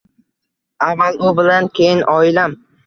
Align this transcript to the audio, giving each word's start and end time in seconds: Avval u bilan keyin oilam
Avval 0.87 1.21
u 1.29 1.37
bilan 1.41 1.71
keyin 1.81 2.05
oilam 2.19 2.63